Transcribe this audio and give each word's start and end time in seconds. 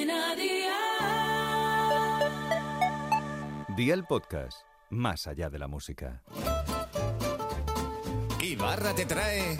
Cadena 0.00 0.34
Día 3.76 3.94
el 3.94 4.04
podcast, 4.04 4.62
más 4.88 5.26
allá 5.26 5.50
de 5.50 5.58
la 5.58 5.68
música. 5.68 6.22
Ibarra 8.40 8.94
te 8.94 9.04
trae. 9.04 9.58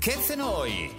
¿Qué 0.00 0.12
cenó 0.12 0.52
hoy? 0.52 0.92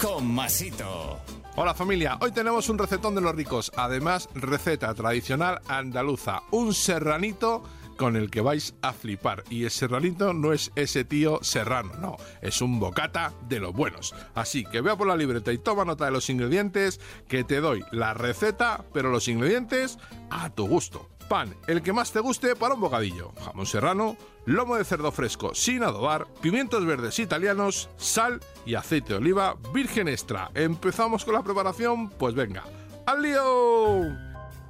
Con 0.00 0.32
Masito. 0.32 1.18
Hola 1.56 1.74
familia, 1.74 2.16
hoy 2.20 2.30
tenemos 2.30 2.68
un 2.68 2.78
recetón 2.78 3.16
de 3.16 3.22
los 3.22 3.34
ricos, 3.34 3.72
además 3.76 4.28
receta 4.34 4.94
tradicional 4.94 5.60
andaluza, 5.66 6.42
un 6.52 6.74
serranito 6.74 7.64
con 7.96 8.16
el 8.16 8.30
que 8.30 8.40
vais 8.40 8.74
a 8.82 8.92
flipar. 8.92 9.44
Y 9.50 9.64
el 9.64 9.70
serranito 9.70 10.32
no 10.32 10.52
es 10.52 10.72
ese 10.76 11.04
tío 11.04 11.38
serrano, 11.42 11.92
no, 12.00 12.16
es 12.42 12.60
un 12.60 12.78
bocata 12.78 13.32
de 13.48 13.60
los 13.60 13.72
buenos. 13.72 14.14
Así 14.34 14.64
que 14.64 14.80
vea 14.80 14.96
por 14.96 15.06
la 15.06 15.16
libreta 15.16 15.52
y 15.52 15.58
toma 15.58 15.84
nota 15.84 16.04
de 16.04 16.10
los 16.10 16.30
ingredientes, 16.30 17.00
que 17.28 17.44
te 17.44 17.60
doy 17.60 17.84
la 17.92 18.14
receta, 18.14 18.84
pero 18.92 19.10
los 19.10 19.28
ingredientes 19.28 19.98
a 20.30 20.50
tu 20.50 20.66
gusto. 20.66 21.08
Pan, 21.28 21.56
el 21.66 21.82
que 21.82 21.92
más 21.92 22.12
te 22.12 22.20
guste 22.20 22.54
para 22.54 22.74
un 22.74 22.80
bocadillo. 22.80 23.32
Jamón 23.44 23.66
serrano, 23.66 24.16
lomo 24.44 24.76
de 24.76 24.84
cerdo 24.84 25.10
fresco 25.10 25.54
sin 25.54 25.82
adobar, 25.82 26.28
pimientos 26.40 26.86
verdes 26.86 27.18
italianos, 27.18 27.90
sal 27.96 28.40
y 28.64 28.74
aceite 28.74 29.14
de 29.14 29.18
oliva 29.18 29.56
virgen 29.74 30.06
extra. 30.06 30.50
¿Empezamos 30.54 31.24
con 31.24 31.34
la 31.34 31.42
preparación? 31.42 32.10
Pues 32.10 32.34
venga, 32.34 32.62
¡al 33.06 33.22
lío! 33.22 34.25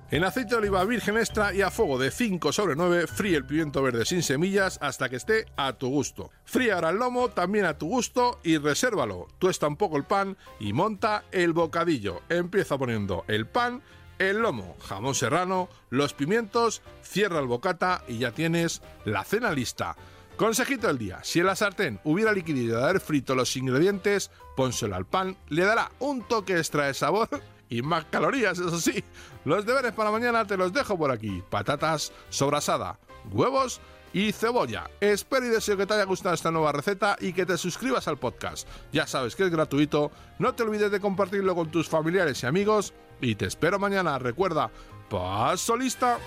En 0.09 0.23
aceite 0.23 0.51
de 0.51 0.59
oliva 0.59 0.85
virgen 0.85 1.17
extra 1.17 1.53
y 1.53 1.63
a 1.63 1.71
fuego 1.73 1.99
de 1.99 2.13
5 2.13 2.53
sobre 2.53 2.77
9, 2.77 3.09
fríe 3.09 3.37
el 3.37 3.45
pimiento 3.45 3.83
verde 3.83 4.05
sin 4.05 4.23
semillas 4.23 4.79
hasta 4.81 5.09
que 5.09 5.17
esté 5.17 5.47
a 5.57 5.73
tu 5.73 5.89
gusto. 5.89 6.31
Fríe 6.45 6.71
ahora 6.71 6.91
el 6.91 6.99
lomo 6.99 7.31
también 7.31 7.65
a 7.65 7.77
tu 7.77 7.89
gusto 7.89 8.39
y 8.45 8.57
resérvalo. 8.57 9.27
Tuesta 9.41 9.67
un 9.67 9.77
poco 9.77 9.97
el 9.97 10.05
pan 10.05 10.37
y 10.61 10.73
monta 10.73 11.25
el 11.33 11.53
bocadillo. 11.53 12.23
Empieza 12.29 12.79
poniendo 12.79 13.25
el 13.27 13.47
pan 13.49 13.83
el 14.21 14.39
lomo, 14.39 14.77
jamón 14.81 15.17
serrano, 15.17 15.69
los 15.91 16.15
pimientos, 16.15 16.83
cierra 17.03 17.41
el 17.41 17.49
bocata 17.49 18.05
y 18.07 18.19
ya 18.19 18.31
tienes 18.31 18.83
la 19.05 19.25
cena 19.25 19.51
lista. 19.51 19.97
Consejito 20.37 20.87
del 20.87 20.99
día, 20.99 21.19
si 21.25 21.41
en 21.41 21.47
la 21.47 21.57
sartén 21.57 21.99
hubiera 22.05 22.33
liquidez 22.33 22.69
de 22.69 22.81
haber 22.81 23.01
frito 23.01 23.35
los 23.35 23.57
ingredientes, 23.57 24.31
pónselo 24.55 24.95
al 24.95 25.07
pan, 25.07 25.37
le 25.49 25.65
dará 25.65 25.91
un 25.99 26.29
toque 26.29 26.59
extra 26.59 26.87
de 26.87 26.95
sabor 26.95 27.29
y 27.69 27.83
más 27.83 28.05
calorías, 28.07 28.59
eso 28.59 28.79
sí. 28.79 29.03
Los 29.45 29.67
deberes 29.67 29.93
para 29.93 30.11
mañana 30.11 30.47
te 30.47 30.57
los 30.57 30.73
dejo 30.73 30.97
por 30.97 31.11
aquí. 31.11 31.43
Patatas, 31.51 32.13
sobrasada, 32.29 32.99
huevos 33.33 33.81
y 34.13 34.33
cebolla. 34.33 34.91
Espero 35.01 35.47
y 35.47 35.51
deseo 35.51 35.77
que 35.77 35.87
te 35.87 35.95
haya 35.95 36.05
gustado 36.05 36.35
esta 36.35 36.51
nueva 36.51 36.73
receta 36.73 37.17
y 37.21 37.33
que 37.33 37.47
te 37.47 37.59
suscribas 37.59 38.09
al 38.09 38.19
podcast. 38.19 38.67
Ya 38.93 39.07
sabes 39.07 39.37
que 39.37 39.45
es 39.45 39.51
gratuito, 39.51 40.11
no 40.39 40.55
te 40.55 40.63
olvides 40.63 40.91
de 40.91 41.01
compartirlo 41.01 41.55
con 41.55 41.71
tus 41.71 41.89
familiares 41.89 42.43
y 42.43 42.47
amigos 42.47 42.95
y 43.21 43.35
te 43.35 43.47
espero 43.47 43.79
mañana. 43.79 44.19
Recuerda, 44.19 44.71
paso 45.11 45.77
lista. 45.77 46.19